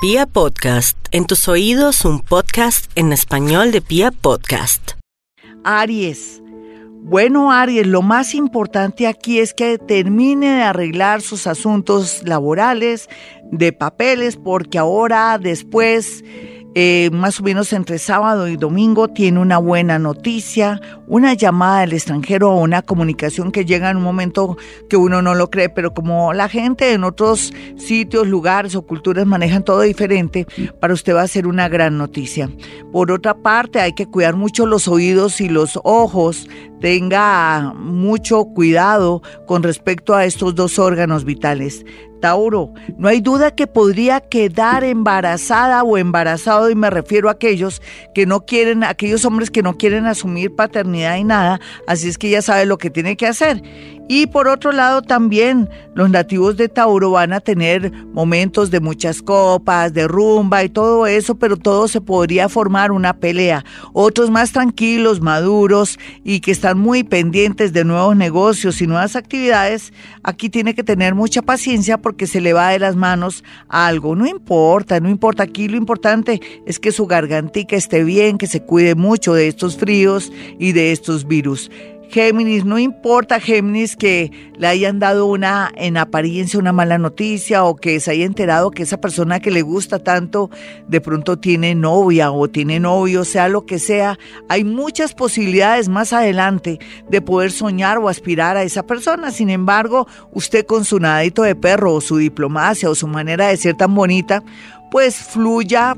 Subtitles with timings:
[0.00, 4.92] Pia Podcast, en tus oídos un podcast en español de Pia Podcast.
[5.64, 6.40] Aries.
[7.02, 13.08] Bueno, Aries, lo más importante aquí es que termine de arreglar sus asuntos laborales,
[13.50, 16.22] de papeles, porque ahora después
[16.80, 21.94] eh, más o menos entre sábado y domingo, tiene una buena noticia, una llamada del
[21.94, 24.56] extranjero o una comunicación que llega en un momento
[24.88, 29.26] que uno no lo cree, pero como la gente en otros sitios, lugares o culturas
[29.26, 30.46] manejan todo diferente,
[30.78, 32.48] para usted va a ser una gran noticia.
[32.92, 36.48] Por otra parte, hay que cuidar mucho los oídos y los ojos,
[36.80, 41.84] tenga mucho cuidado con respecto a estos dos órganos vitales.
[42.20, 47.82] Tauro, no hay duda que podría quedar embarazada o embarazado y me refiero a aquellos
[48.14, 52.30] que no quieren, aquellos hombres que no quieren asumir paternidad y nada, así es que
[52.30, 53.62] ya sabe lo que tiene que hacer.
[54.08, 59.20] Y por otro lado también los nativos de Tauro van a tener momentos de muchas
[59.20, 63.64] copas, de rumba y todo eso, pero todo se podría formar una pelea.
[63.92, 69.92] Otros más tranquilos, maduros y que están muy pendientes de nuevos negocios y nuevas actividades,
[70.22, 74.16] aquí tiene que tener mucha paciencia porque se le va de las manos algo.
[74.16, 75.42] No importa, no importa.
[75.42, 79.76] Aquí lo importante es que su gargantica esté bien, que se cuide mucho de estos
[79.76, 81.70] fríos y de estos virus.
[82.10, 87.76] Géminis, no importa Géminis que le hayan dado una en apariencia una mala noticia o
[87.76, 90.50] que se haya enterado que esa persona que le gusta tanto
[90.88, 96.12] de pronto tiene novia o tiene novio, sea lo que sea, hay muchas posibilidades más
[96.12, 96.78] adelante
[97.10, 99.30] de poder soñar o aspirar a esa persona.
[99.30, 103.56] Sin embargo, usted con su nadito de perro o su diplomacia o su manera de
[103.58, 104.42] ser tan bonita,
[104.90, 105.94] pues fluya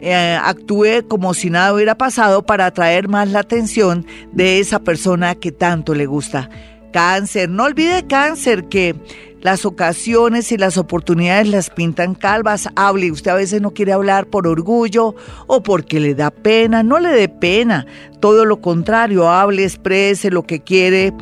[0.00, 5.34] eh, actúe como si nada hubiera pasado para atraer más la atención de esa persona
[5.34, 6.50] que tanto le gusta.
[6.92, 8.94] Cáncer, no olvide cáncer que
[9.40, 12.68] las ocasiones y las oportunidades las pintan calvas.
[12.74, 15.14] Hable, usted a veces no quiere hablar por orgullo
[15.46, 17.86] o porque le da pena, no le dé pena.
[18.20, 21.12] Todo lo contrario, hable, exprese lo que quiere,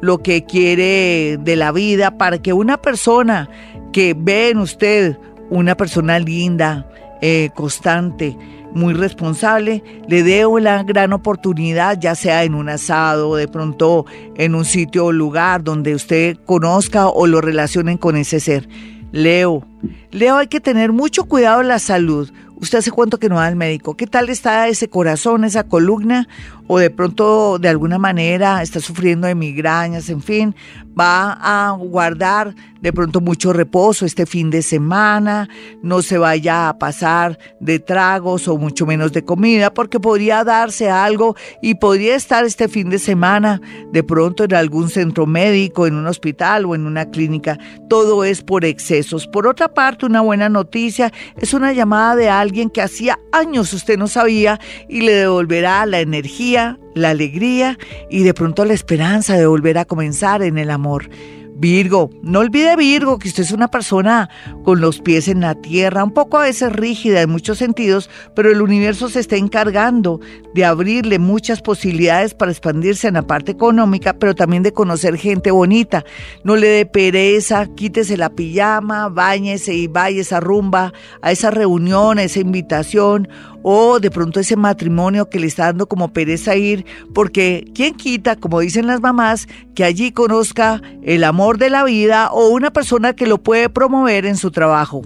[0.00, 3.50] lo que quiere de la vida para que una persona
[3.92, 5.16] que ve en usted
[5.50, 6.88] una persona linda,
[7.20, 8.36] eh, constante,
[8.72, 14.04] muy responsable, le dé una gran oportunidad, ya sea en un asado, de pronto
[14.36, 18.68] en un sitio o lugar donde usted conozca o lo relacionen con ese ser.
[19.12, 19.64] Leo,
[20.10, 22.32] Leo hay que tener mucho cuidado en la salud.
[22.56, 23.96] Usted hace cuánto que no va al médico.
[23.96, 26.28] ¿Qué tal está ese corazón, esa columna?
[26.66, 30.54] O de pronto, de alguna manera, está sufriendo de migrañas, en fin,
[30.98, 35.48] va a guardar de pronto mucho reposo este fin de semana,
[35.82, 40.90] no se vaya a pasar de tragos o mucho menos de comida, porque podría darse
[40.90, 43.60] algo y podría estar este fin de semana
[43.90, 47.58] de pronto en algún centro médico, en un hospital o en una clínica.
[47.88, 49.26] Todo es por excesos.
[49.26, 53.98] Por otra parte, una buena noticia es una llamada de alguien que hacía años usted
[53.98, 56.53] no sabía y le devolverá la energía,
[56.94, 57.78] la alegría
[58.10, 61.08] y de pronto la esperanza de volver a comenzar en el amor.
[61.56, 64.28] Virgo, no olvide Virgo que usted es una persona
[64.64, 68.50] con los pies en la tierra, un poco a veces rígida en muchos sentidos, pero
[68.50, 70.20] el universo se está encargando
[70.52, 75.52] de abrirle muchas posibilidades para expandirse en la parte económica, pero también de conocer gente
[75.52, 76.04] bonita.
[76.42, 80.92] No le dé pereza, quítese la pijama, bañese y vaya esa rumba,
[81.22, 83.28] a esa reunión, a esa invitación
[83.66, 88.36] o de pronto ese matrimonio que le está dando como pereza ir, porque ¿quién quita,
[88.36, 93.14] como dicen las mamás, que allí conozca el amor de la vida o una persona
[93.14, 95.00] que lo puede promover en su trabajo?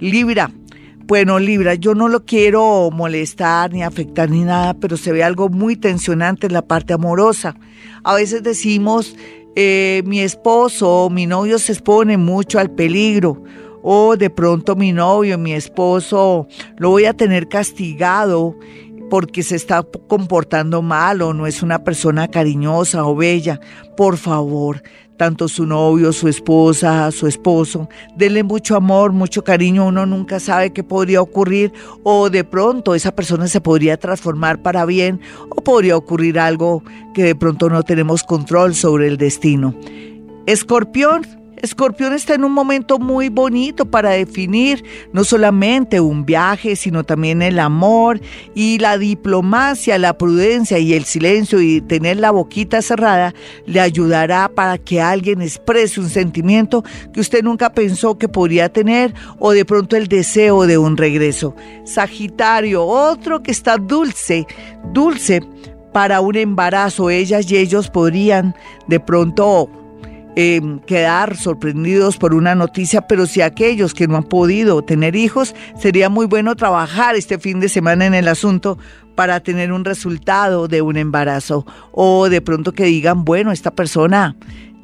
[0.00, 0.50] Libra.
[1.06, 5.48] Bueno, Libra, yo no lo quiero molestar ni afectar ni nada, pero se ve algo
[5.48, 7.54] muy tensionante en la parte amorosa.
[8.02, 9.14] A veces decimos,
[9.54, 13.44] eh, mi esposo o mi novio se expone mucho al peligro
[13.82, 16.46] o de pronto mi novio, mi esposo,
[16.78, 18.56] lo voy a tener castigado
[19.10, 23.60] porque se está comportando mal o no es una persona cariñosa o bella.
[23.94, 24.82] Por favor,
[25.18, 30.72] tanto su novio, su esposa, su esposo, denle mucho amor, mucho cariño, uno nunca sabe
[30.72, 35.20] qué podría ocurrir o de pronto esa persona se podría transformar para bien
[35.50, 36.82] o podría ocurrir algo
[37.12, 39.74] que de pronto no tenemos control sobre el destino.
[40.46, 41.26] Escorpión,
[41.56, 47.42] Escorpión está en un momento muy bonito para definir no solamente un viaje, sino también
[47.42, 48.20] el amor
[48.54, 53.34] y la diplomacia, la prudencia y el silencio y tener la boquita cerrada
[53.66, 56.82] le ayudará para que alguien exprese un sentimiento
[57.12, 61.54] que usted nunca pensó que podría tener o de pronto el deseo de un regreso.
[61.84, 64.46] Sagitario, otro que está dulce,
[64.92, 65.42] dulce
[65.92, 67.10] para un embarazo.
[67.10, 68.54] Ellas y ellos podrían
[68.88, 69.70] de pronto
[70.36, 75.54] em, quedar sorprendidos por una noticia, pero si aquellos que no han podido tener hijos,
[75.78, 78.78] sería muy bueno trabajar este fin de semana en el asunto
[79.14, 81.66] para tener un resultado de un embarazo.
[81.92, 84.36] O de pronto que digan, bueno, esta persona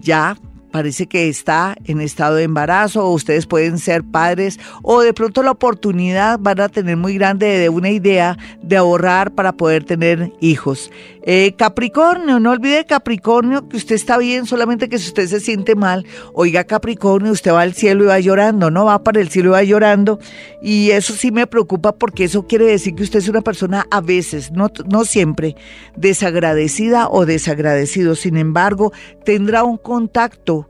[0.00, 0.36] ya
[0.76, 5.42] parece que está en estado de embarazo o ustedes pueden ser padres o de pronto
[5.42, 10.34] la oportunidad van a tener muy grande de una idea de ahorrar para poder tener
[10.42, 10.90] hijos.
[11.22, 15.74] Eh, Capricornio, no olvide Capricornio que usted está bien, solamente que si usted se siente
[15.74, 19.48] mal, oiga Capricornio, usted va al cielo y va llorando, no va para el cielo
[19.48, 20.18] y va llorando
[20.60, 24.02] y eso sí me preocupa porque eso quiere decir que usted es una persona a
[24.02, 25.56] veces, no, no siempre,
[25.96, 28.92] desagradecida o desagradecido, sin embargo,
[29.24, 30.65] tendrá un contacto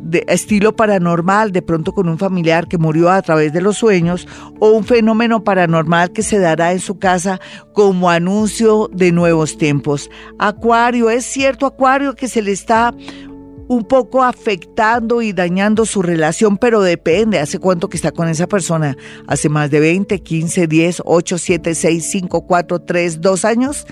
[0.00, 4.28] de estilo paranormal, de pronto con un familiar que murió a través de los sueños,
[4.60, 7.40] o un fenómeno paranormal que se dará en su casa
[7.72, 10.10] como anuncio de nuevos tiempos.
[10.38, 12.94] Acuario, es cierto, Acuario, que se le está
[13.68, 18.46] un poco afectando y dañando su relación, pero depende, hace cuánto que está con esa
[18.46, 18.96] persona,
[19.26, 23.86] hace más de 20, 15, 10, 8, 7, 6, 5, 4, 3, 2 años,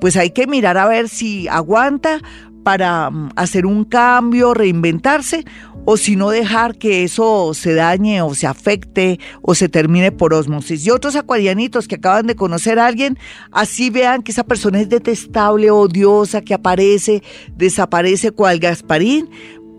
[0.00, 2.22] pues hay que mirar a ver si aguanta
[2.62, 5.44] para mm, hacer un cambio, reinventarse,
[5.84, 10.34] o si no dejar que eso se dañe o se afecte o se termine por
[10.34, 10.86] osmosis.
[10.86, 13.18] Y otros acuarianitos que acaban de conocer a alguien,
[13.50, 17.22] así vean que esa persona es detestable, odiosa, que aparece,
[17.56, 19.30] desaparece cual Gasparín,